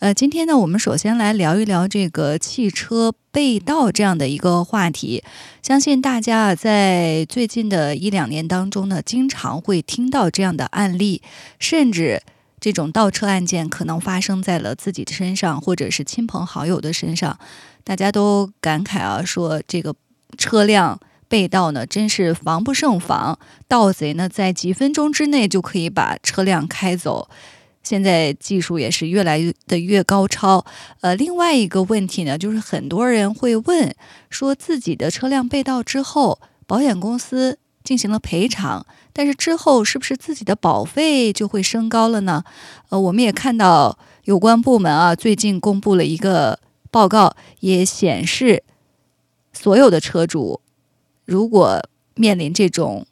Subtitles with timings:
[0.00, 5.24] 呃，今天呢，我们首先来聊一聊这个汽车被盗这样的一个话题。
[5.60, 11.20] 相信大家啊，在最近的一两年当中呢，经常会听到这样的案例，
[11.58, 12.22] 甚至
[12.60, 17.36] 这种盗车案件可能发生在了自己的身上，或者是亲朋好友的身上。
[17.82, 19.92] 大家都感慨啊，说这个
[20.36, 27.28] 车辆被盗呢，真是防不胜防，盗贼呢在几分钟之内就可以把车辆开走。
[27.88, 30.62] 现在技术也是越来越的越高超，
[31.00, 33.94] 呃，另外一个问题呢，就是很多人会问，
[34.28, 42.44] 说自己的车辆被盗之后，保险公司进行了赔偿，但是之后是不是自己的保费就会升高了呢？
[42.90, 46.58] 呃，我们也看到有关部门啊，最近公布了一个
[46.90, 48.64] 报告，也显示，
[49.54, 50.60] 所有的车主
[51.24, 51.82] 如果
[52.16, 53.06] 面临这种。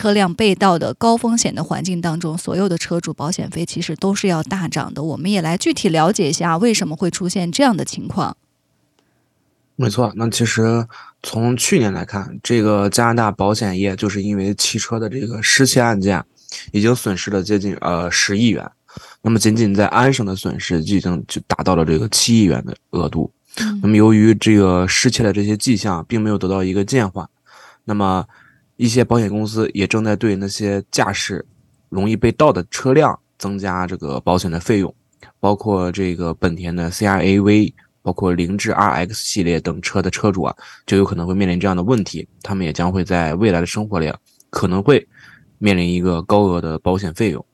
[0.00, 5.02] 车辆被盗的高风险的环境当中，所有的车主保险费其实都是要大涨的。
[5.02, 8.34] 我们也来具体了解一下为什么会出现这样的情况。
[9.76, 10.86] 没错，那其实
[11.22, 16.24] 从去年来看，这个加拿大保险业就是因为汽车的这个失窃案件，
[16.72, 18.66] 已经损失了接近呃十亿元。
[19.20, 23.30] 那么仅仅在安省的损失就已经就达到了这个七亿元的额度。
[23.82, 27.28] 那么由于这个失窃的这些迹象并没有得到一个减缓，
[27.84, 28.24] 那么。
[28.80, 31.44] 一些保险公司也正在对那些驾驶
[31.90, 34.94] 容易被盗的车辆增加这个保险的费用，
[35.38, 44.10] 包括这个本田的 CR-AV，包括凌志 RX 系列等车的车主啊，就有可能会面临这样的问题，他们也将会在未来的生活里
[44.48, 45.06] 可能会
[45.58, 47.44] 面临一个高额的保险费用。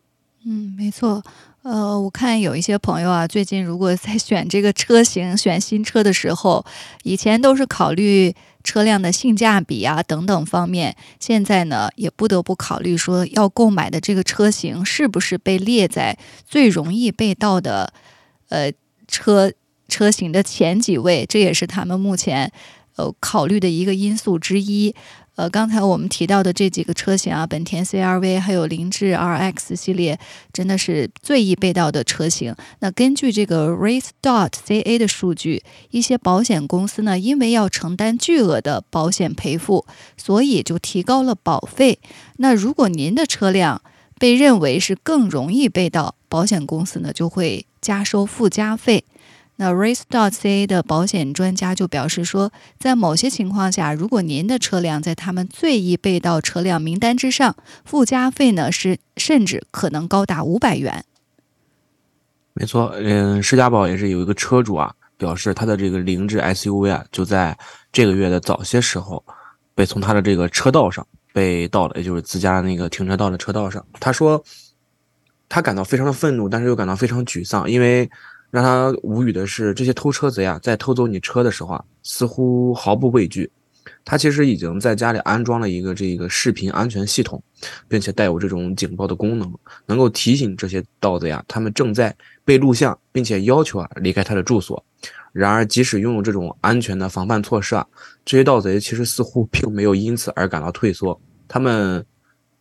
[0.44, 1.20] 嗯，没错。
[1.62, 6.65] 呃，我看有一些朋友啊，最近如果在选这个车型、选新车的时候，
[7.03, 8.32] 以前都是考虑
[8.66, 17.93] 车辆的性价比啊等等方面，现在呢也不得不考虑说要购买的这个车型是不是被列在最容易被盗的
[18.49, 18.72] 呃
[19.06, 19.53] 车
[19.87, 22.50] 车型的前几位，这也是他们目前
[22.97, 24.93] 呃考虑的一个因素之一。
[25.36, 30.19] 呃，刚才我们提到的这几个车型啊，本田 CRV 还有凌志 RX 系列，
[30.50, 32.54] 真的是最易被盗的车型。
[32.80, 39.84] 那根据这个 Race Dot CA 的数据，一些保险公司呢，因为要承担巨额的保险赔付，
[40.16, 41.98] 所以就提高了保费。
[42.38, 43.82] 那如果您的车辆
[44.18, 49.04] 被认为是更容易被盗，保险公司呢就会加收附加费。
[49.59, 61.06] 那 Race.ca 的保险专家就表示说，在某些情况下，如果您的车辆在他们最易被盗车辆名单之上，附加费呢是甚至可能高达五百元。
[62.53, 67.56] 没错，嗯，世嘉宝也是有一个车主啊，表示他的这个凌志 SUV 啊，就在
[67.91, 69.25] 这个月的早些时候，
[69.75, 73.83] 被从他的这个车道上被盗了，也就是自家那个停车道的车道上。
[74.00, 74.45] 他说，
[75.49, 78.11] 他感到非常的愤怒，但是又感到非常沮丧，因为。
[78.51, 83.51] 让他无语的是，这些偷车贼啊，在偷走你车的时候啊，似乎毫不畏惧。
[84.05, 87.43] 他其实已经在家里安装了一个这个视频安全系统，
[87.89, 89.53] 并且带有这种警报的功能，
[89.87, 92.15] 能够提醒这些盗贼啊，他们正在
[92.45, 94.83] 被录像，并且要求啊离开他的住所。
[95.33, 97.87] 然而，即使拥有这种安全的防范措施啊，
[98.25, 101.21] 这些盗贼其实似乎并没有因此而感到退缩。
[101.47, 102.05] 他们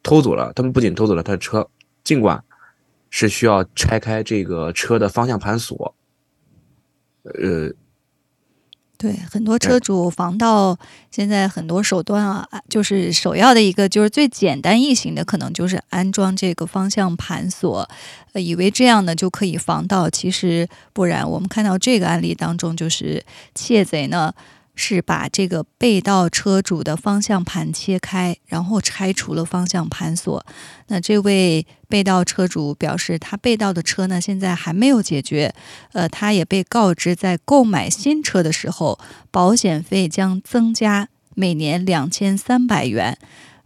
[0.04, 1.68] 偷走了，他们不仅偷走了他的车，
[2.04, 2.44] 尽管。
[3.18, 5.96] 是需要拆开这个车的方向盘锁，
[7.24, 7.72] 呃，
[8.98, 10.78] 对，很多车主防盗
[11.10, 17.88] 现在很多手段啊，就是首要的一个就是最简单易行的，可能就是安装这个方向盘锁，
[18.34, 21.26] 呃，以为这样呢就可以防盗，其实不然。
[21.30, 23.24] 我们看到这个案例当中，就是
[23.54, 24.34] 窃贼呢。
[24.76, 30.46] 是把这个被盗车主的方向盘切开，然后拆除了方向盘锁。
[30.88, 35.54] 那这位被盗车主表示，他被盗的车呢，现在还没有解决。
[35.94, 39.00] 呃，他也被告知，在购买新车的时候，
[39.32, 43.18] 保险费将增加每年两千三百元。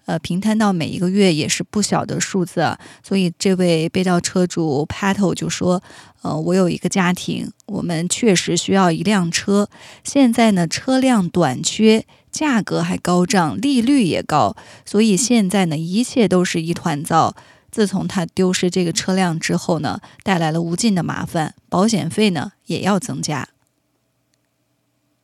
[0.09, 5.83] 呃，平摊到每一个月也是不小的数字，所以这位被盗车主 Pato 就说
[6.23, 9.69] ：“呃，我有一个家庭，我们确实需要一辆车。
[10.03, 17.35] 现在呢，车辆短缺，价格还高涨，利率也高，所以现在呢，一切都是一团糟。
[17.69, 23.49] 自从他丢失这个车辆之后呢，带来了无尽的麻烦，保险费呢也要增加。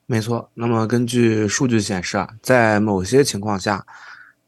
[0.05, 3.87] 没错，那么根据数据显示啊，在某些情况下。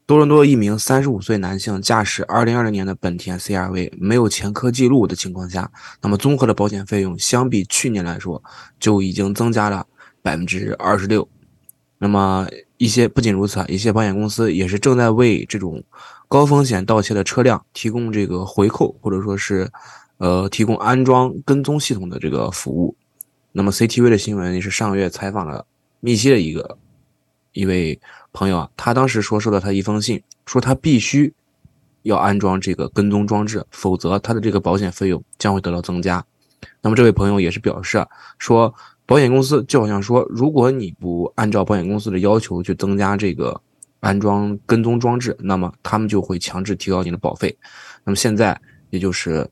[0.08, 5.70] 多伦多一名三十五岁男性驾驶二零二零年的本田 CRV，没有前科记录的情况下，
[6.00, 8.42] 那么综合的保险费用相比去年来说
[8.80, 9.86] 就已经增加了
[10.22, 11.28] 百分之二十六。
[11.98, 15.84] 那么一些不仅如此，一些保险公司也是正在为这种
[16.26, 19.70] 高风险盗窃的车辆提供这个回扣，或者说是
[20.16, 22.96] 呃提供安装跟踪系统的这个服务。
[23.52, 25.66] 那么 CTV 的新闻也是上个月采访了
[26.00, 26.78] 密西的一个
[27.52, 28.00] 一位。
[28.38, 31.34] 朋友啊，他当时说收到他一封信，说他必须
[32.02, 36.24] 要安装这个跟踪装置，否则他的这个保险费用将会得到增加。
[36.80, 38.06] 那么这位朋友也是表示啊
[38.38, 38.72] 说，
[39.06, 43.60] 保险公司就好像说，如果你不按照保险公司的要求去增加这个
[43.98, 47.58] 安装跟踪装置，那么他们就会强制提高你的保费。
[48.04, 48.56] 那么现在
[48.90, 49.44] 也就是。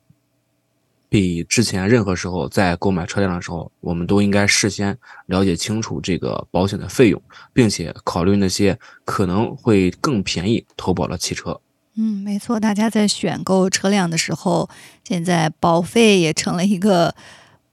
[1.08, 7.22] 比之前任何时候在购买车辆的时候，我们都应该事先了解清楚这个保险的费用，
[7.52, 11.60] 并且考虑那些可能会更便宜投保的汽车。
[11.94, 14.68] 嗯，没错，大家在选购车辆的时候，
[15.04, 17.14] 现在保费也成了一个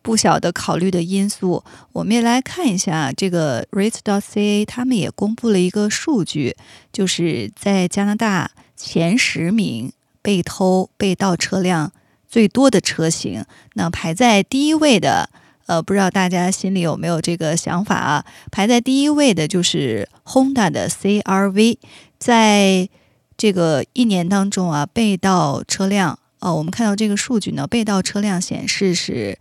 [0.01, 1.63] 不小的考虑的因素。
[1.91, 6.56] 我们也来看一下这个 Rates.ca，他们也公布了一个数据，
[6.94, 9.91] 就是在加拿大前十名
[10.21, 11.91] 被偷被盗车辆。
[12.33, 13.45] 最多的车型，
[13.75, 15.30] 那排在第一位的，
[15.68, 18.25] 呃，不知道大家心里有没有这个想法啊？
[18.50, 21.77] 排在第一位的就是 Honda 的 CRV，
[22.18, 22.89] 在
[23.38, 29.38] 这个一年当中啊，被盗车辆，哦，我们看到这个数据呢，被盗车辆显示是，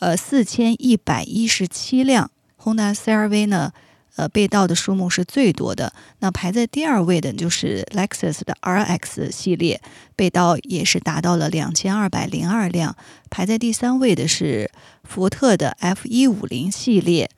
[0.00, 2.30] 呃，四千一百一十七辆
[2.62, 3.72] ，Honda CRV 呢。
[4.16, 5.92] 呃，被盗的数目是最多的。
[6.20, 9.80] 那排在第二位的就是 Lexus 的 RX 系列，
[10.16, 12.96] 被盗也是达到了两千二百零二辆。
[13.28, 14.70] 排在第三位的是
[15.04, 17.30] 福特的 F 一五零系列，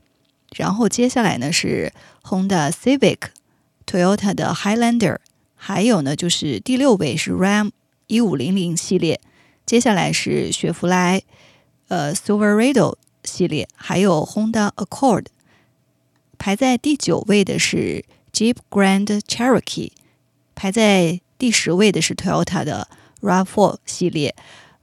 [0.55, 1.93] 然后接下来呢是
[2.23, 3.19] Honda Civic、
[3.85, 5.19] Toyota 的 Highlander，
[5.57, 7.73] 还有呢就是第六位是 Ram
[8.07, 9.21] 一五零零系列，
[9.67, 11.21] 接下来是雪佛兰
[11.89, 15.25] 呃 Silverado 系列，还有 Honda Accord。
[16.39, 19.91] 排在第九位的是 Jeep Grand Cherokee，
[20.55, 22.89] 排在第十位的是 Toyota 的
[23.21, 24.35] Rav4 系列。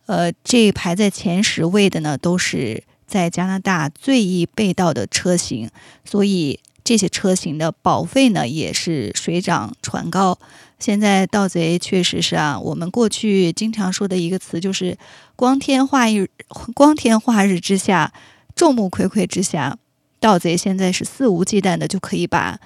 [0.07, 5.69] 呃，这排在前十位的呢，都是在加拿大最易被盗的车型，
[6.04, 10.38] 所以这些车型的保费呢也是水涨船高。
[10.78, 14.98] 现在盗贼确实是啊，我们过去经常说的一个词就是
[15.36, 16.30] “光天化日，
[16.75, 18.13] 光天化日之下，
[18.56, 19.78] 众目睽睽之下”。
[20.25, 22.60] 盗贼现在是肆无忌惮的就可以把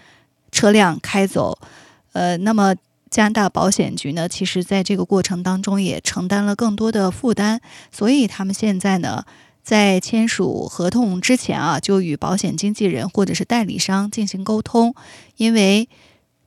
[0.49, 1.59] 车辆开走，
[2.13, 2.73] 呃，那么
[3.09, 7.59] 加拿大保险局呢，其实在这个过程当中也承担了更多的负担，
[7.91, 9.25] 所以他们现在呢，
[9.61, 14.95] 在签署合同之前啊，就与保险经纪人或者是代理商进行沟通，
[15.35, 15.89] 因为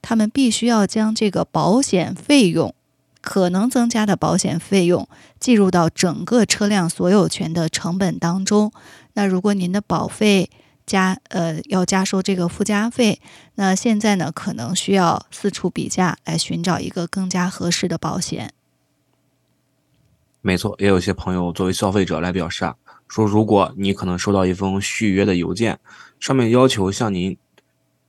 [0.01, 2.75] 他们必须要将这个保险费用
[3.21, 5.07] 可能增加的保险费用
[5.39, 8.73] 计入到整个车辆所有权的成本当中。
[9.13, 10.49] 那如果您的保费，
[10.87, 13.21] 加呃要加收这个附加费，
[13.55, 18.53] 那现在呢可能需要四处比价来寻找一个更加合适的保险。
[20.41, 22.75] 没错，也有些朋友作为消费者来表示啊，
[23.07, 25.79] 说如果你可能收到一封续约的邮件，
[26.19, 27.37] 上面要求向您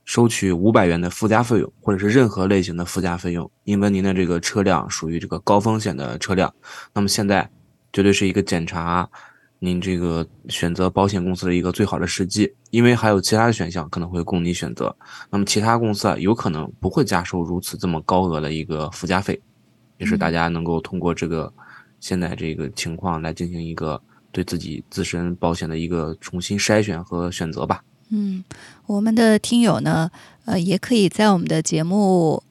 [0.04, 6.52] 收取五百元的附加费用，或者是任何类型的附加费用，因为您的这个车辆属于这个高风险的车辆，
[6.92, 7.48] 那么现在
[7.92, 9.08] 绝对是一个检查。
[9.64, 14.94] 您这个选择保险公司的一个最好的时机，因为还有其他的选项可能会供你选择。
[15.30, 19.40] 那么其他公司啊，有可能不会加收如此这么高额的一个附加费，
[19.96, 21.50] 也是大家能够通过这个
[21.98, 23.98] 现在这个情况来进行一个
[24.30, 27.82] 对自己自身保险的一个重新筛选和选择吧。
[28.10, 28.44] 嗯，
[28.84, 30.10] 我们的听友呢，
[30.44, 32.42] 呃，也可以在我们的节目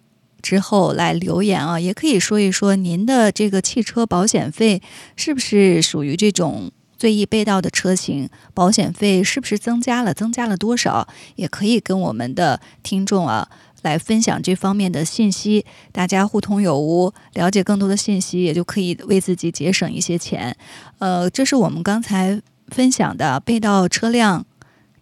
[0.41, 4.81] 之后来留言啊，也可以说一说您的这个汽车保险费
[5.15, 6.71] 是不是属于这种。
[7.03, 10.13] 最易被盗的车型保险费是不是增加了？
[10.13, 11.05] 增加了多少？
[11.35, 13.49] 也可以跟我们的听众啊
[13.81, 20.55] 来分享这方面的信息，大家互通有无，了解更多的信息，也就可以为自己节省一些钱。
[20.99, 24.45] 呃，这是我们刚才分享的被盗车辆。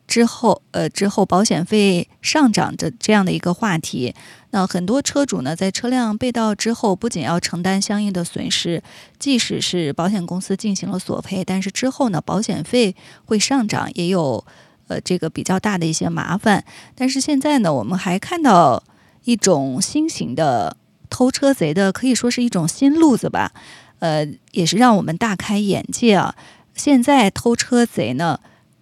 [0.08, 4.14] 之后，呃，之后保险费上涨的这样的一个话题，
[4.54, 8.84] 那很多车主呢，在车辆被盗之后，不仅要承担相应的损失，
[9.18, 12.94] 即使是保险公司进行了索赔，但是之后呢，保险费
[13.24, 14.46] 会上涨，也有
[14.88, 16.64] 呃这个比较大的一些麻烦。
[16.96, 18.84] 但是现在呢，我们还看到
[19.24, 20.76] 一种新型的
[21.10, 23.54] 偷车贼的，可以说是一种新路子吧，
[24.00, 26.36] 呃，也是让我们大开眼界啊。
[26.76, 28.40] 现在偷车贼呢。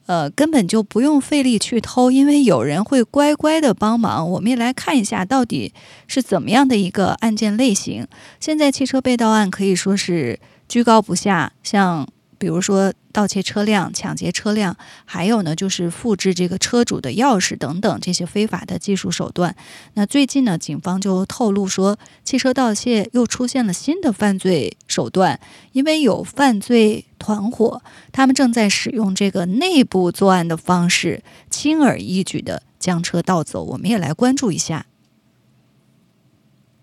[0.10, 4.28] 呃，根本就不用费力去偷，因为有人会乖乖的帮忙。
[4.32, 5.72] 我们也来看一下，到底
[6.08, 8.08] 是怎么样的一个案件类型。
[8.40, 12.08] 现在汽车被盗案可以说是居高不下，像。
[12.40, 19.56] 比如说盗窃车辆、抢劫车辆，还有呢就是复制这个车主的钥匙等等这些非法的技术手段。
[19.96, 25.40] 那最近呢，警方就透露说，汽车盗窃又出现了新的犯罪手段，
[25.74, 27.82] 因为有犯罪团伙，
[28.14, 33.62] 他们正在使用这个内部作案的方式，轻而易举的将车盗走。
[33.64, 34.86] 我们也来关注一下。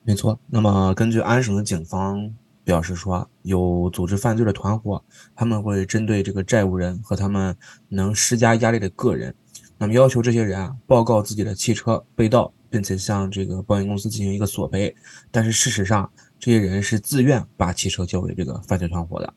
[0.04, 2.34] 没错，那么根据安省的警方。
[2.66, 5.00] 表示说，有组织犯罪的团伙，
[5.36, 7.56] 他们会针对这个债务人和他们
[7.88, 9.32] 能施加压力的个人，
[9.78, 14.92] 那么要求这些人啊报告自己的汽车被盗，并且向这个保险公司进行一个索赔。
[15.30, 19.32] 但是事实上，这些人是自愿把汽车交给这个犯罪团伙的，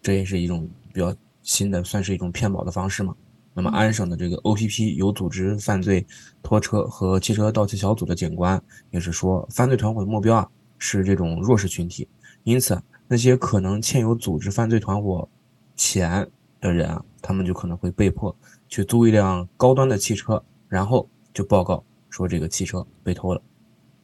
[0.00, 3.12] 这也是一种比较新的，算是一种骗保的方式嘛。
[3.54, 6.06] 那么安省的这个 OPP 有组织犯罪
[6.44, 12.06] 拖车和汽车盗窃小组的警官也是说，犯罪团伙的目标啊是这种弱势群体。
[12.44, 15.28] 因此，那些可能欠有组织犯罪团伙
[15.76, 16.28] 钱
[16.60, 18.34] 的人啊，他们就可能会被迫
[18.68, 23.40] 去租一辆高端的汽车，然后就报告说这个汽车被偷了。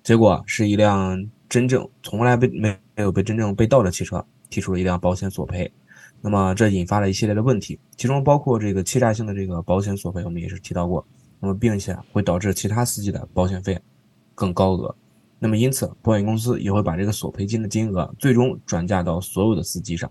[0.02, 5.70] 结果是一辆真正从来被没没有被真正被盗的汽车，提出了一辆保险索赔。
[6.20, 11.06] 那么这引发了一系列的问题，其中包括这个欺诈性的这个保险索赔，我们也是提到过。
[11.40, 13.80] 那么并且会导致其他司机的保险费
[14.34, 14.94] 更高额。
[15.40, 20.10] 那么，因此，保险公司也会把这个索赔金的金额最终转嫁到所有的司机上。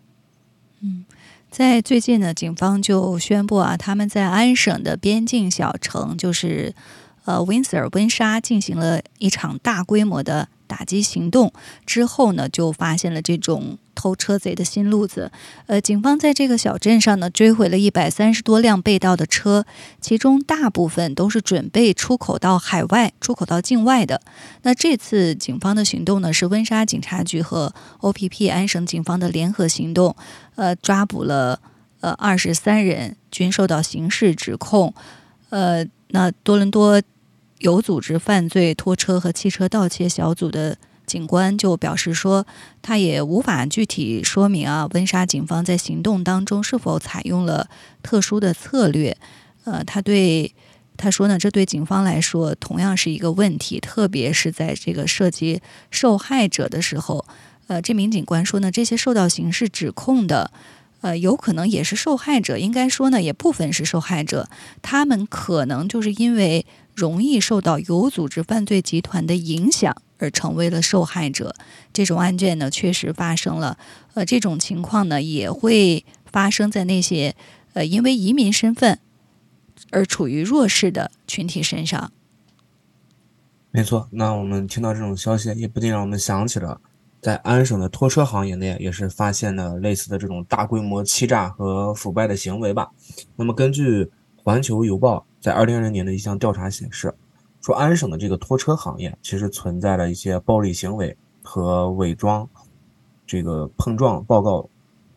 [0.81, 1.05] 嗯，
[1.50, 6.74] 在最近呢，警方就宣布啊，他们在安省的边境小城，就是
[7.27, 11.53] 呃温斯尔温莎，进行了一场大规模的打击行动。
[11.86, 13.77] 之后呢，就发现了这种。
[14.00, 15.31] 偷车贼的新路子，
[15.65, 19.65] 呃，警方在这个小镇上呢，追回了一百三十多辆被盗的车，
[20.00, 24.22] 其中大部分都是准备出口到海外、出口到境外的。
[24.62, 30.15] 那这次警方的行动呢，是温莎警察局和 OPP 安省警方的联合行动，
[30.53, 31.60] 呃，抓捕了
[32.01, 34.93] 呃二十三人，均受到刑事指控。
[35.50, 37.01] 呃，那多伦多
[37.59, 40.77] 有组织犯罪拖车和汽车盗窃小组的。
[41.05, 42.45] 警官就表示说，
[42.81, 47.69] 他也无法具体说明啊，温莎警方在行动当中是否采用了
[48.03, 49.15] 特殊的策略。
[49.63, 50.53] 呃，他对
[50.97, 57.25] 他说呢，这对警方来说同样是一个问题，特别是在这个涉及受害者的时候。
[57.67, 60.51] 呃，这名警官说呢，这些受到刑事指控的，
[61.07, 64.49] 呃，有可能也是受害者，应该说呢，也部分是受害者，
[64.81, 69.95] 他们可能就是因为容易受到有组织犯罪集团的影响。
[70.19, 71.53] 而成为了受害者，
[71.93, 73.77] 这种案件呢确实发生了。
[74.15, 77.35] 呃，这种情况呢也会发生在那些
[77.73, 78.97] 呃因为移民身份
[79.91, 82.11] 而处于弱势的群体身上。
[83.69, 86.81] 没错，那我们听到这种消息，也不禁让我们想起了
[87.27, 92.89] 在安省的拖车行业内也是发现了类似的这种大规模欺诈和腐败的行为吧。
[93.36, 94.05] 那么，根据
[94.38, 97.13] 《环球邮报》在二零二零年的一项调查显示。
[97.62, 102.48] 说安省的这个拖车行业其实存在了一些暴力行为和伪装
[103.25, 104.69] 这个碰撞报告、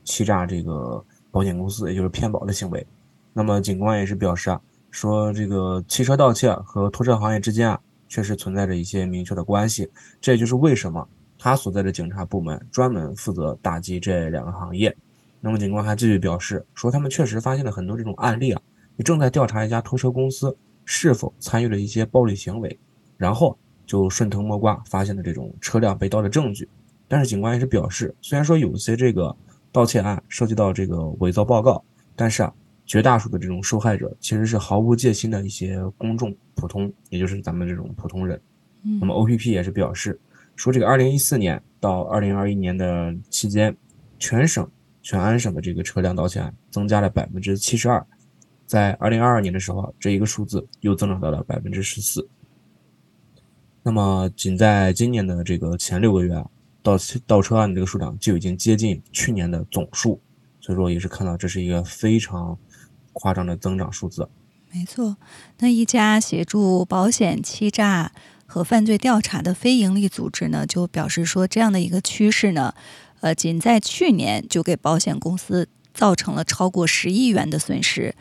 [0.02, 2.85] 欺诈这个保险公司，也就是骗保的行为。
[3.33, 9.88] 那么警官也是表示啊，说这个汽车盗窃和拖车行业之间啊，确实存在着一些明确的关系。
[10.21, 11.07] 这也就是为什么
[11.40, 14.97] 他所在的警察部门专门负责打击这两个行业。
[15.40, 18.62] 那么警官还继续表示说，他们确实发现了很多这种案例啊，
[18.97, 20.56] 也正在调查一家拖车公司。
[20.92, 22.76] 是否参与了一些暴力行为，
[23.16, 23.56] 然后
[23.87, 26.68] 就顺藤摸瓜发现了这种车辆被盗的证据。
[27.06, 29.37] 但是警官也是表示，虽然说有些这个
[29.70, 31.85] 盗窃案涉及到这个伪造报告，
[32.16, 32.52] 但是啊，
[32.87, 38.40] 绝大数的这种受害者其实是毫无戒心的一些公众普通，也就是咱们这种普通人。
[38.82, 40.18] 那么 OPP 也是表示
[40.61, 43.75] 说，这个2014年到2021年的期间，
[44.19, 48.07] 全省全安省的这个车辆盗窃案增加了百分之七十二。
[48.67, 52.29] 在二零二二年的时候，这一个数字又增长到了百分之十四。
[53.83, 56.47] 那么，仅在今年的这个前六个月啊，
[56.83, 56.95] 盗
[57.26, 60.21] 盗车案的这个数量就已经接近去年的总数，
[60.61, 62.59] 所以说也是看到这是一个非常
[63.14, 64.29] 夸张的增长数字。
[64.71, 65.17] 没错，
[65.59, 68.12] 那一家协助保险欺诈
[68.50, 72.75] 和犯罪调查的非营利组织呢，就表示说，这样的一个趋势呢，
[73.21, 78.12] 呃，仅在去年就给保险公司造成了超过十亿元的损失。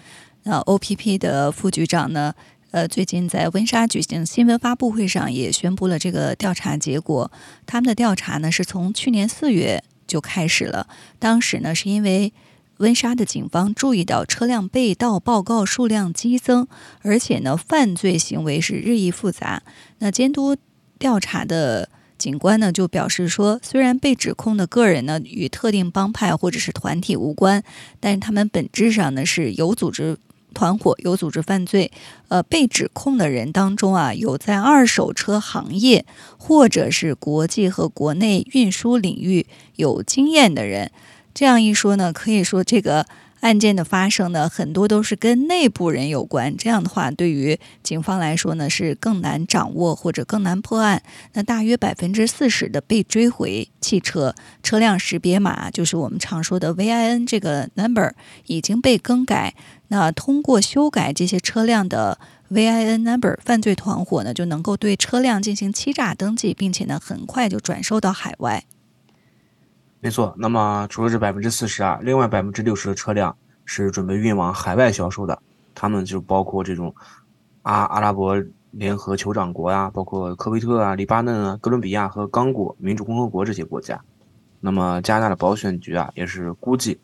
[0.43, 2.35] 那 OPP 的副局长呢？
[2.69, 7.31] 呃，最近在温莎举行新闻发布会上也宣布了这个调查结果。
[7.65, 12.31] 他们的调查呢是从去年四月就开始了，当时呢是因为
[12.79, 16.67] 温莎的警方注意到车辆被盗报告数量激增，
[17.01, 19.63] 而且呢，犯罪行为是日益复杂。
[19.99, 20.55] 那监督
[20.97, 27.63] 调查的警官呢，就表示说，虽然被指控的个人呢与特定帮派或者是团体无关，
[27.99, 30.17] 但是他们本质上呢是有组织。
[30.51, 31.91] 团伙有组织犯罪，
[32.27, 36.07] 呃，被指控的人当中啊，有在二手车行业
[36.39, 39.45] 或者是国际和国内运输领域
[39.75, 40.91] 有经验的人。
[41.39, 43.05] 这样一说呢，可以说这个。
[43.39, 46.57] 案件的发生呢，很多都是跟内部人有关。
[46.57, 51.01] 这样的话，对于警方来说呢，是更难掌握或者更难破案。
[51.31, 58.11] 那大约百分之四十的被追回汽车车辆识别码，就是我们常说的 VIN 这个 number
[58.47, 59.55] 已经被更改。
[59.87, 62.19] 那通过修改这些车辆的
[62.51, 68.65] VIN number，犯罪团伙呢就能够对车辆进行欺诈登记，并且呢很快就转售到海外。
[70.01, 75.37] 没错，那么除了这百分之四十啊，另外百分之六十的车辆是准备运往海外销售的，
[75.75, 76.95] 他们就包括这种
[77.63, 78.41] 阿阿拉伯
[78.71, 83.99] 联合酋长国啊，包括科威特啊、黎巴嫩啊、哥伦比亚和刚果民主共和国这些国家。
[84.61, 86.97] 那么加拿大的保险局啊，也是估计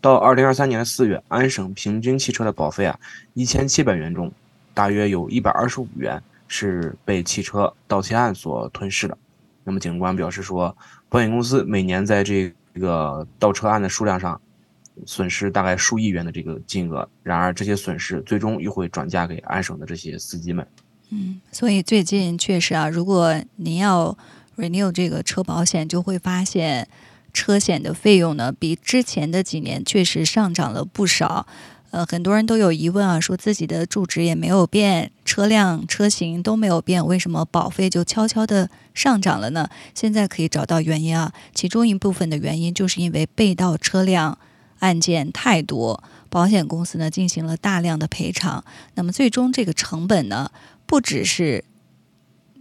[0.00, 2.96] 到二零二三年的四月，安省平均汽车的保费啊
[3.34, 4.30] 一千七百元中，
[4.72, 9.18] 大约有一百二十五元是被汽车盗窃案所吞噬的。
[9.64, 10.76] 那么警官表示说。
[11.08, 14.40] 保险公司每年在这个盗车案的数量上
[15.04, 20.66] 损失大概数亿元的这个金额，然而这些损失最终又会转嫁给安省的这些司机们。
[21.10, 24.16] 嗯，所以最近确实啊，如果您要
[24.56, 26.88] renew 这个车保险，就会发现
[27.32, 31.46] 车险的费用呢比之前的几年确实上涨了不少。
[31.90, 39.68] 呃，很多人都有疑问啊，说自己的住址也没有变，车辆车型都没有变，为什么保费就悄悄的上涨了呢？
[39.94, 44.36] 现在可以找到原因啊，其中一部分的原因就是因为被盗车辆
[44.80, 48.64] 案件太多，保险公司呢进行了大量的赔偿，
[48.94, 50.50] 那么最终这个成本呢，
[50.84, 51.64] 不只是。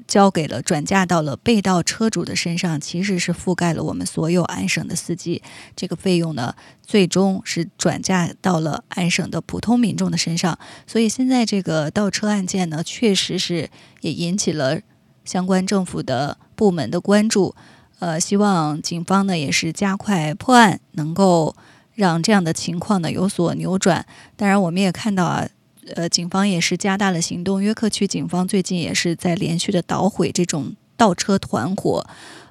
[0.07, 5.41] 交给了转嫁到了被盗车主的身上，其实是覆盖了我们所有安省的司机。
[5.75, 10.57] 这个费用呢，最终是转嫁到了安省的普通民众的身上。
[10.85, 13.69] 所以现在这个盗车案件呢，确实是
[14.01, 14.79] 也引起了
[15.23, 17.55] 相关政府的部门的关注。
[17.99, 21.55] 呃，希望警方呢也是加快破案，能够
[21.93, 24.05] 让这样的情况呢有所扭转。
[24.35, 25.47] 当然，我们也看到啊。
[25.93, 27.61] 呃，警方也是加大了行动。
[27.61, 32.05] 约克区警方最近也是在连续的捣毁这种盗车团伙。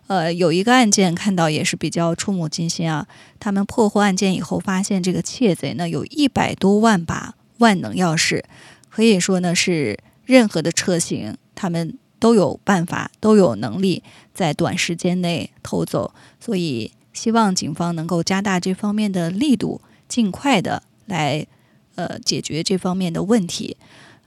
[0.07, 3.09] 呃，有一个案件看到也是比较触目惊心啊。
[3.41, 8.43] 他们破获案件以后，发现这个窃贼呢有一百多万把万能钥匙，
[8.91, 16.15] 可以说呢是任何的车型，他们都有办法，都有能力在短时间内偷走。
[16.39, 21.47] 所以，希望警方能够加大这方面的力度，尽快的来。
[21.95, 23.77] 呃，解决这方面的问题。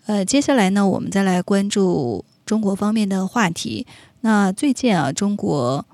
[0.06, 3.86] 呃，接下来呢，我们再来关注中国方面的话题。
[4.22, 5.86] 那最近啊，中国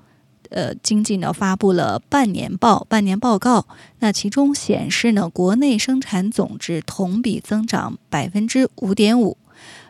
[0.50, 3.66] 呃经济呢发布了半年报、半年报告。
[3.98, 9.36] 那其中显示呢，国内生产总值同比增长百分之五点五。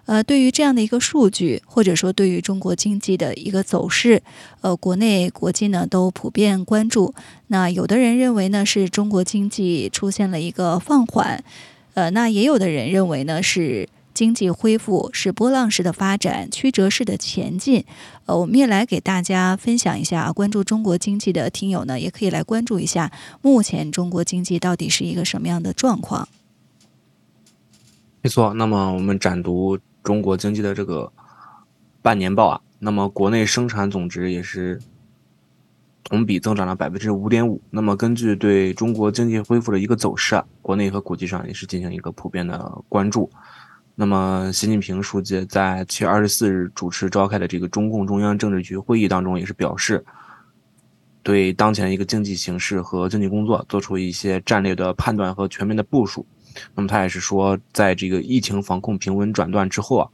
[0.06, 4.22] 呃，对于这样的一个数据，或者说对于中国经济的一个走势，
[4.60, 7.14] 呃，国内国际呢都普遍关注。
[7.46, 11.42] 那有的人认为呢，是中国经济出现了一个放缓。
[11.94, 17.84] 呃，那也有的人认为呢，是经济恢复，是波浪式的发展，曲折式的前进。
[18.26, 23.10] 呃，我们也来给大家分享一下，关注中国经济的听友呢，也可以来关注一下，
[23.42, 26.28] 目前中国经济到底是一个什么样的状况。
[28.22, 31.12] 没错，那么我们展读中国经济的这个
[32.02, 34.80] 半年报啊，那么国内生产总值也是。
[36.04, 37.60] 同比增长了百分之五点五。
[37.70, 43.28] 那么，根据对中国经济恢复的一个走势啊，国内和国际上也是进行一个普遍的关注。
[43.96, 50.04] 那么，习近平书记在七月二十四日主持召开的这个中共中央政治局会议当中，也是表示，
[51.22, 56.26] 对当前一个经济形势和经济工作做出一些战略的判断和全面的部署。
[56.74, 60.08] 那么，他也是说，在这个疫情防控平稳转段之后啊，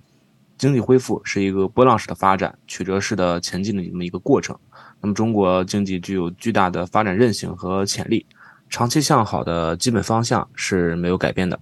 [0.56, 4.56] 经济恢复是一个波浪式的发展、曲折式的前进的这么一个过程。
[5.00, 8.26] 那么，中国经济具有巨大的发展韧性和潜力，
[8.68, 11.58] 长期向好的基本方向是没有改变的。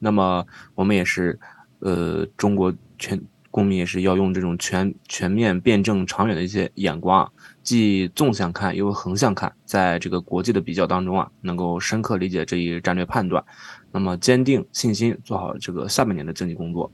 [0.00, 1.38] 那么，我们也是，
[1.78, 3.20] 呃，中国全
[3.50, 7.30] 公民也是要用这种全全面、辩证、长远的一些眼光，
[7.62, 13.42] 既纵向看又横向看，在这个国际的比较当中啊，能够深刻理解这一战略判断，
[13.92, 16.90] 那么坚定信心，做好这个下半年的经济工作。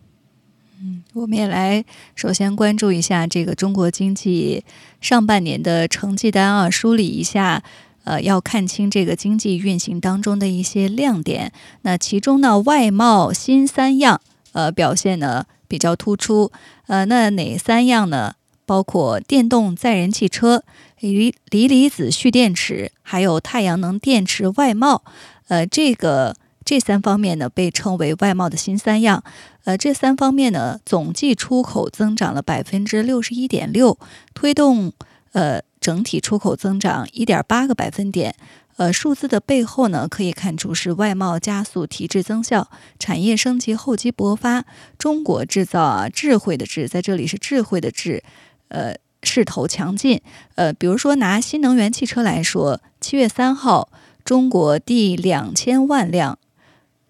[0.82, 4.64] 嗯，我们也来首先关注一下这个中国经济
[5.00, 7.62] 上半年的成绩单啊，梳理一下。
[8.04, 11.52] 呃，要看清这个经济运行当中的一些亮点。
[11.82, 16.50] 那其中呢，外贸新三样，呃，表现呢比较突出。
[16.86, 18.34] 呃，那哪三样呢？
[18.64, 20.64] 包括电动载人汽车、
[21.00, 25.04] 锂锂离子蓄电池，还有太阳能电池外贸。
[25.48, 29.22] 呃，这个这三方面呢，被称为外贸的新三样。
[29.64, 33.98] 呃，这三方面呢，总计出口增长了百分之六十一点六，
[34.34, 34.92] 推动
[35.32, 38.34] 呃整体出口增长一点八个百分点。
[38.76, 44.64] 呃，数字的背后呢，可以看出是外贸加速提质增效，产业升级厚积薄发，
[44.96, 48.22] 中国制造啊，智慧的智，在这里是智慧的智。
[48.68, 50.22] 呃，势头强劲。
[50.54, 53.90] 呃，比如说拿新能源汽车来说，七月三号，
[54.24, 56.38] 中国第两千万辆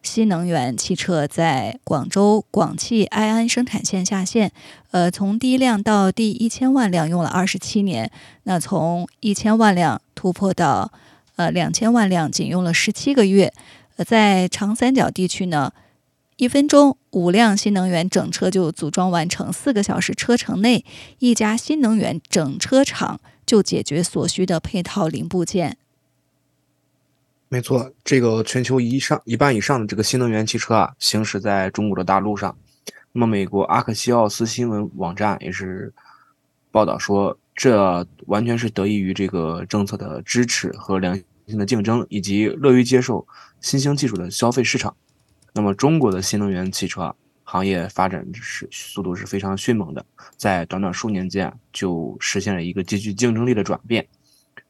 [0.02, 4.52] 新能源汽车在广州广汽埃安生产线下线。
[4.90, 8.10] 呃，从第一辆到第一千万辆用了二十七年，
[8.44, 10.92] 那从一千万辆突破到
[11.36, 13.52] 呃两千万辆，仅用了十七个月。
[13.96, 15.72] 呃，在长三角地区呢。
[16.36, 20.86] 一分钟五辆新能源整车就组装完成，四个小时车程内，
[21.18, 25.76] 一家新能源整车厂就解决所需的配套零部件。
[27.52, 32.56] 没错，这个全球一上一半以上的这个新能源汽车啊，行驶在中国的大陆上。
[33.10, 35.92] 那么，美国阿克西奥斯新闻网站也是
[36.70, 43.26] 报道说，这完全是得益于这个政策的支持和良性的竞争，以及乐于接受
[43.60, 44.94] 新兴技术的消费市场。
[45.52, 54.06] 那么，中国的新能源汽车行业发展是速度是非常迅猛的，在短短数年间就实现了一个极具竞争力的转变。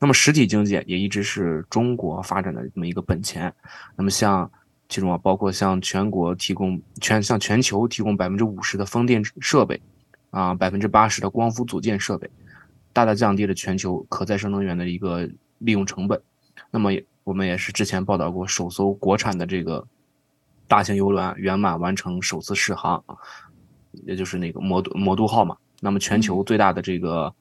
[0.00, 3.52] 那么，实体经济也一直是中国发展的这么一个本钱。
[3.94, 4.50] 那么，像
[4.88, 9.80] 其中啊，包括向全国提供全向全球提供百分之五十的风电设备，
[10.30, 12.28] 啊，百分之八十的光伏组件设备，
[12.92, 16.20] 大大降低了全球可再生能源的一个利用成本。
[16.70, 16.90] 那么，
[17.22, 19.86] 我们也是之前报道过，首艘国产的这个。
[20.68, 23.02] 大型游轮圆满完成首次试航，
[24.06, 25.56] 也就是那个魔都魔都号嘛。
[25.80, 27.34] 那么，全球最大的这个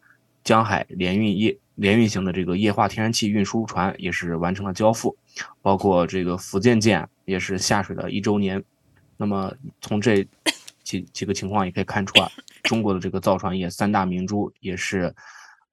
[0.43, 5.15] 江海联运液联运行的这个液化天然气运输船也是完成了交付，
[5.61, 8.61] 包括这个福建舰也是下水了一周年。
[9.15, 10.27] 那么，从这
[10.83, 12.29] 几几个情况也可以看出啊，
[12.63, 15.13] 中国的这个造船业三大明珠也是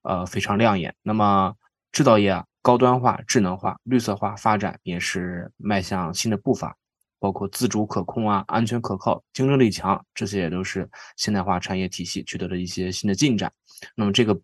[0.02, 0.94] 呃非常亮眼。
[1.02, 1.54] 那么，
[1.90, 6.76] 制造业啊，高端化、智能化、绿色化发展也是迈向新的步伐。
[7.18, 13.50] 包括自主可控啊、安全可靠、竞争力强，这些也都是现代化产业体系取得了一些新的进展。
[13.94, 14.38] 那么这个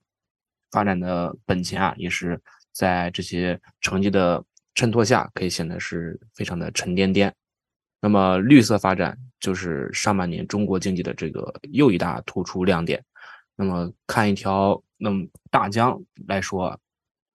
[0.72, 2.40] 发展的本钱啊，也是
[2.72, 4.42] 在这些成绩的
[4.74, 7.32] 衬托下，可以显得是非常的沉甸甸。
[8.00, 13.04] 那么绿色发展就是上半年中国经济的这个又一大突出亮点。
[13.54, 16.76] 那么看一条那么大江来说，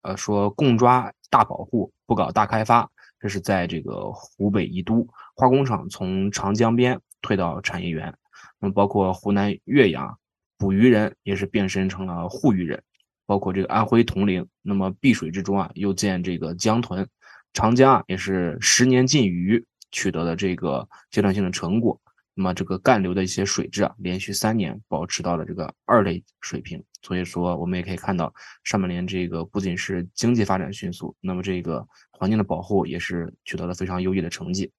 [0.02, 5.08] 呃，说共抓大保护，不搞大开发，这是在这个湖北宜都。
[5.36, 8.14] 化工厂从长江边退到产业园，
[8.60, 10.18] 那么包括湖南岳阳
[10.58, 12.84] 捕鱼人也是变身成了护渔人，
[13.28, 17.08] 包括这个安徽铜陵，那么碧水之中啊又见这个江豚，
[17.54, 22.00] 长江啊也是十年禁渔取得了这个阶段性的成果，
[22.34, 34.72] 那么这个干流的一些水质啊连续三年保持到了这个二类水平，所以说我们也可以看到上半年这个不仅是经济发展迅速，那么这个环境的保护也是取得了非常优异的成绩。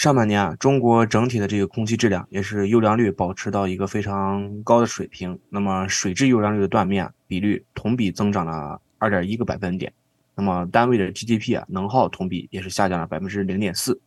[0.00, 5.38] 上半年啊，中国整体的这个空气质量也是优良率保持到一个非常高的水平。
[5.50, 9.92] 那么水质优良率的断面比率同比增长了二点一个百分点。
[10.34, 14.00] 那么单位的 GDP 啊，能耗同比也是下降了百分之零点四。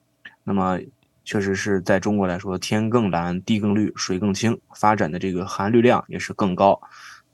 [0.44, 0.80] 那么
[1.26, 6.72] 确实是在中国来说，天更蓝，地更绿，水更清，发展的这个含氯量也是更高。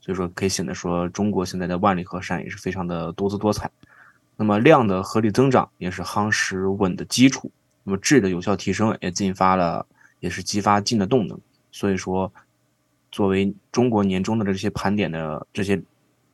[0.02, 3.70] 所以说可以显得说，中国现在的万里河山也是非常的多姿多彩。
[4.36, 7.50] 那么量的合理增长也是夯实稳的基础。
[7.90, 9.84] 那么质的有效提升也激发了，
[10.20, 11.36] 也是激发进的动能。
[11.72, 12.32] 所以说，
[13.10, 15.82] 作为中国年终的这些盘点的这些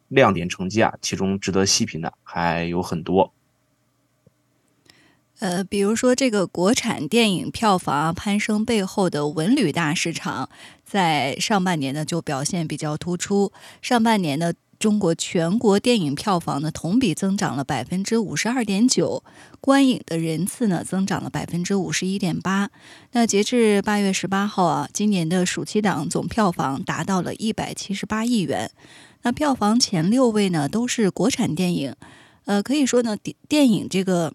[0.08, 3.32] 亮点成绩啊，其中值得细品的还有很多。
[5.38, 10.50] 呃，比如说这个国产电影票房攀升背后的文旅大市场，
[10.84, 13.50] 在上半年呢就表现比较突出。
[13.80, 14.52] 上半年呢。
[14.78, 19.24] 中国全国电影票房呢同比增长了百分之五十二点九，
[19.60, 22.70] 观影的人次呢增长了百分之五十一点八。
[23.12, 28.70] 那截至八月十八号啊，今年的暑期档总票房达到了一百七十八亿元。
[29.22, 31.94] 那票房前六位呢都是国产电影，
[32.44, 33.16] 呃，可以说呢
[33.48, 34.32] 电影这个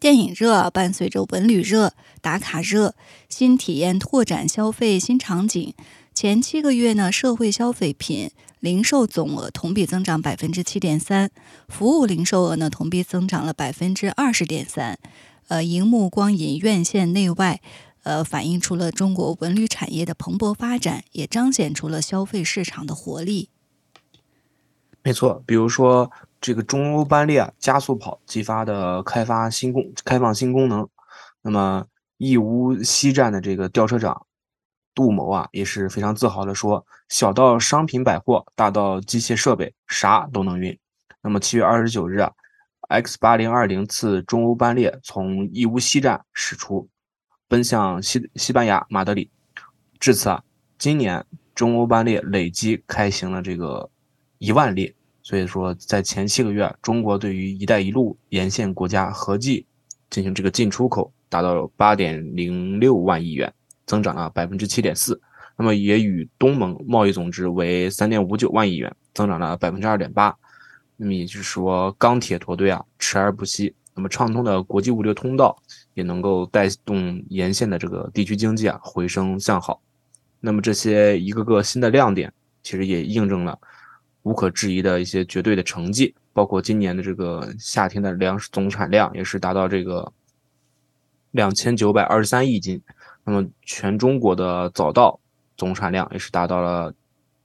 [0.00, 2.94] 电影热伴随着文旅热、打卡热、
[3.28, 5.72] 新体验拓展消费新场景。
[6.16, 11.30] 前七个月呢，社会消费品零售总额同比增长百分之七点三，
[11.68, 14.98] 服务零售额呢同比增长了百分之二十点三。
[15.48, 17.60] 呃，荧幕、光影、院线内外，
[18.04, 23.50] 呃，反映出了中国文旅产业的蓬勃发展，也彰显出了消费市场的活力。
[25.02, 30.88] 没错，比如说这个中欧班列加速跑激发的开发新功开放新功能，
[31.42, 31.84] 那么
[32.16, 34.24] 义乌西站的这个吊车长。
[34.96, 40.76] 杜某啊也是非常自豪的说：“小到商品百货，大到机械设备，啥都能运。”
[41.22, 42.32] 那么七月二十九日啊
[42.88, 46.88] ，X 八零二零次中欧班列从义乌西站驶出，
[47.46, 49.30] 奔向西西班牙马德里。
[50.00, 50.42] 至此啊，
[50.78, 51.22] 今年
[51.54, 53.90] 中欧班列累计开行了这个
[54.38, 54.94] 一万列。
[55.22, 59.66] 所以说，在前七个月，中国对于“一带一路”沿线国家合计
[60.08, 63.52] 进行这个进出口达到八点零六万亿元。
[63.86, 65.20] 增长了百分之七点四，
[65.56, 70.36] 那么也与东盟贸易总值为三点五九万亿元，增长了百分之二点八。
[70.96, 73.74] 那么也就是说，钢铁驼队啊，驰而不息。
[73.94, 75.56] 那么畅通的国际物流通道
[75.94, 79.80] 也能够带动沿线的这个地区经济啊回升向好。
[80.40, 82.30] 那么这些一个个新的亮点，
[82.62, 83.58] 其实也印证了
[84.22, 90.12] 无可置疑的一些绝对的成绩，包括今年的这个夏天的粮食总产量也是达到这个
[91.30, 92.80] 两千九百二十三亿斤。
[93.28, 95.18] 那么，全中国的早稻
[95.56, 96.94] 总产量也是达到了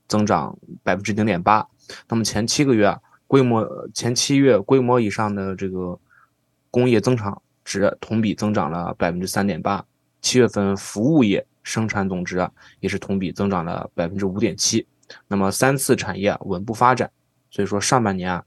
[0.06, 1.66] 增长百分之零点八。
[2.08, 5.98] 那么前七个月规模前七月规模以上的这个
[6.70, 9.84] 工业增长值同比增长了百分之三点八。
[10.20, 14.86] 七月份服务业生产总值啊也是同比增长了百分之五点七。
[15.26, 17.10] 那么三次产业稳步发展，
[17.50, 18.44] 所以说上半年啊，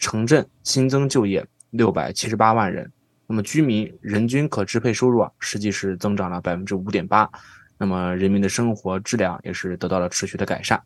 [0.00, 2.90] 城镇新增就业六百七十八万人。
[3.32, 7.30] 那么居民人均可支配收入啊，实际是增长了百分之五点八，
[7.78, 10.82] 那么人民的生活质量也是得到了持续的改善。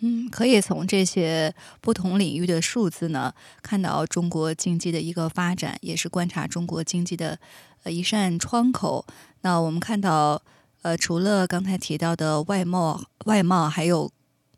[0.00, 3.32] 嗯，可以从这些不同领域的数字呢，
[3.62, 7.38] 看到中国经济的一个发展，也是观察中国经济的
[7.84, 9.06] 呃一扇窗口。
[9.40, 10.42] 那我们看到，
[10.82, 14.12] 呃，除了刚才提到的外贸、外贸，还有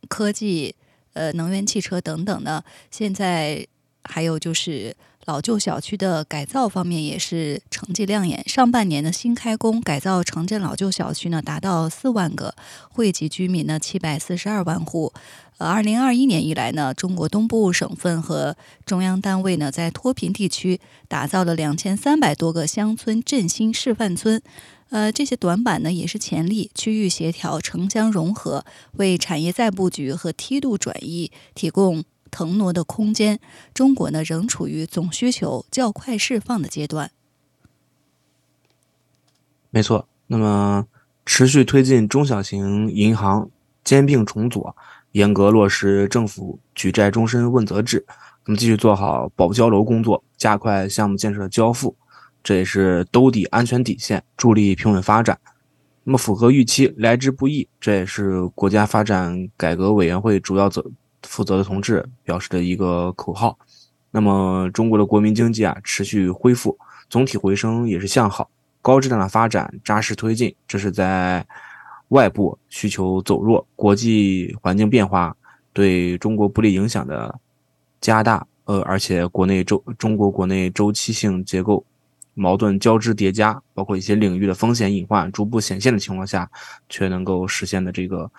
[0.09, 0.75] 科技、
[1.13, 3.65] 呃，能源、汽车等等呢，现在
[4.03, 4.97] 还有就是。
[5.27, 8.47] 老旧小区的改造方面也是成绩亮眼。
[8.49, 12.55] 上半年的新开工改造城镇老旧小区呢，达到四万个，
[12.91, 15.13] 惠及居民呢七百四十二万户。
[15.59, 24.43] 呃，二零二一年以来呢，中国东部省份和中央单位呢，在脱贫地区打造了两千三百多个乡村振兴示范村。
[24.91, 32.05] 呃，这些短板呢，也是潜力，区域协调、城乡融合，为产业再布局和梯度转移提供。
[32.35, 33.39] 腾挪的空间，
[33.73, 37.13] 中国呢仍处于总需求较快释放的阶段。
[39.71, 40.87] 没错，那么
[41.25, 43.49] 持续推进中小型银行
[43.85, 44.75] 兼并重组，
[45.13, 48.05] 严格落实政府举债终身问责制，
[48.47, 51.97] 那么继续做好保交楼工作，加快项目建设交付，
[52.43, 55.39] 这也是兜底安全底线，助力平稳发展。
[56.03, 60.85] 那么符合预期，来之不易，这也是国家发展改革委员会主要责。
[61.25, 63.59] 负责的同志表示的一个口号。
[64.17, 66.79] 那么，中国的国民经济啊持续恢复，
[67.11, 68.49] 总体回升也是向好，
[68.81, 70.55] 高质量的发展扎实推进。
[70.69, 71.45] 这是在
[72.11, 75.37] 外部需求走弱、国际环境变化
[75.73, 77.41] 对中国不利影响的
[78.01, 81.85] 加大，呃，而且国内周中国国内周期性结构
[82.35, 86.49] 矛盾交织叠加，包括一些领域的风险隐患逐步显现的情况下，
[86.89, 88.31] 却能够实现的这个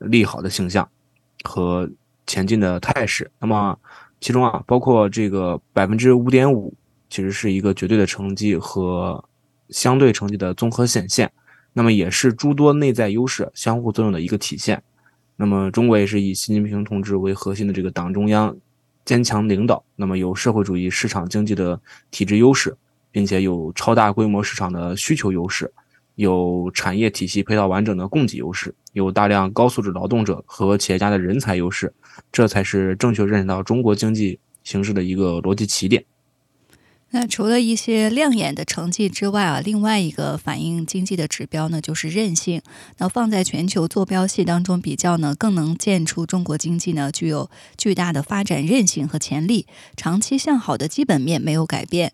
[0.00, 0.86] 利好的形象
[1.44, 1.90] 和。
[2.26, 3.78] 前进的态势，那么
[4.20, 6.72] 其中啊，包括这个百分之五点五，
[7.10, 9.22] 其实是一个绝对的成绩和
[9.68, 11.30] 相对成绩的综合显现，
[11.72, 14.82] 那么也是诸多内在优势相互作用的一个体现。
[15.36, 18.56] 那么中国也是以习近平同志为核心的这个党中央
[19.04, 21.78] 坚强领导，那么有社会主义市场经济的
[22.10, 22.76] 体制优势，
[23.10, 25.70] 并且有超大规模市场的需求优势。
[26.16, 31.92] 有产业体系配套完整的供给优势，有大量高素质劳动者和企业家的人才优势，
[32.32, 36.04] 这才是正确认识到中国经济形势的一个逻辑起点。
[37.14, 42.60] 那除了一些亮眼的成绩之外啊，另外一个反映经济的指标呢，就是韧性。
[42.98, 47.48] 那放在全球坐标系当中比较呢，更能见出中国经济呢具有
[47.78, 52.12] 巨大的发展韧性和潜力，长期向好的基本面没有改变。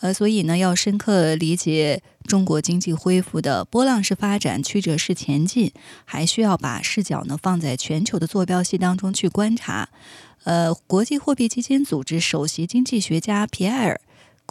[0.00, 5.70] 呃，所以呢，要深刻理解中国经济恢复的波浪式发展、曲折式前进，
[6.06, 9.90] 还需要把视角呢放在全球的坐标系当中去观察。
[10.44, 14.00] 呃，国际货币基金组织首席经济学家皮埃尔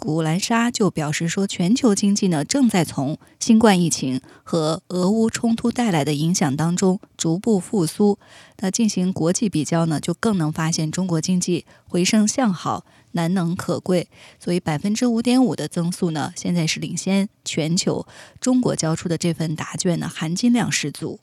[0.00, 8.16] 古兰莎就表示说，全球经济呢正在从新冠疫情和俄乌冲突带来的影响当中逐步复苏。
[8.60, 14.08] 那进行国际比较呢，就更能发现中国经济回升向好，难能可贵。
[14.38, 18.06] 所以百分之五点五的增速呢，现在是领先全球。
[18.40, 21.18] 中国交出的这份答卷呢，含金量十足。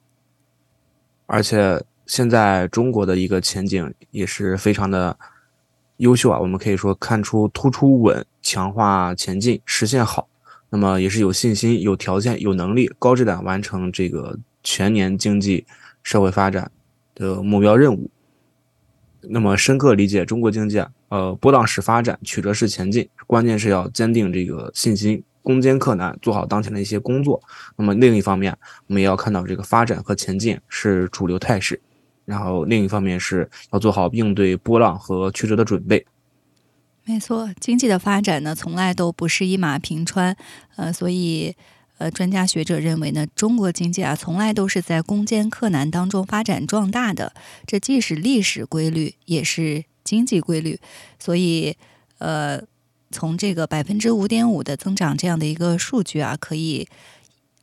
[1.28, 5.18] 而且现在中国的一个前景也是非常的
[5.98, 10.28] 优秀啊，我们可以说看出突出稳、强化前进、实现好，
[10.70, 15.66] 那么也是有信心、有条件、有能力、高质量完成这个全年经济
[16.04, 16.72] 社会发展
[17.14, 18.10] 的目标任务。
[19.22, 25.24] 那么深刻理解中国经济啊，呃，波浪式发展、曲折式前进，关键是要坚定这个信心。
[25.42, 27.40] 攻坚克难，做好当前的一些工作。
[27.76, 31.80] 那么另一方面，我们也要看到这个发展和前进是主流态势。
[32.26, 36.06] 然后另一方面是要做好应对波浪和曲折的准备。
[37.06, 40.36] 没错，经济的发展呢，从来都不是一马平川。
[40.76, 41.56] 呃，所以
[41.98, 47.34] 呃，专家学者认为呢，中国经济啊，从来都是在攻坚克难当中发展壮大的。
[47.66, 50.80] 这既是历史规律，也是经济规律。
[51.20, 51.78] 所以，
[52.18, 52.62] 呃。
[53.12, 56.86] 从这个百分之五点五的增长这样的一个数据啊，可以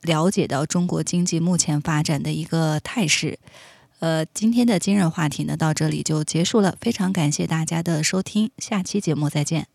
[0.00, 3.38] 了解到中国经济目前发展的一个态势。
[4.02, 6.74] 呃，今天的今日话题呢，到这里就结束了。
[6.80, 9.71] 非常感谢大家的收听，下期节目再见。